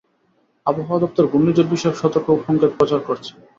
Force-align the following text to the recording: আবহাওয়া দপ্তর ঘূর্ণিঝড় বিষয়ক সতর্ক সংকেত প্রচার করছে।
আবহাওয়া 0.65 1.01
দপ্তর 1.03 1.23
ঘূর্ণিঝড় 1.31 1.69
বিষয়ক 1.73 1.95
সতর্ক 2.01 2.27
সংকেত 2.39 2.71
প্রচার 2.79 2.99
করছে। 3.07 3.31